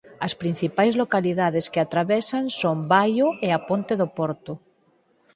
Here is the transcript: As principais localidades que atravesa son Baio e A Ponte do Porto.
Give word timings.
As 0.27 0.33
principais 0.41 0.93
localidades 1.03 1.65
que 1.71 1.79
atravesa 1.81 2.39
son 2.59 2.77
Baio 2.91 3.27
e 3.45 3.47
A 3.57 3.59
Ponte 3.67 3.93
do 4.01 4.07
Porto. 4.17 4.53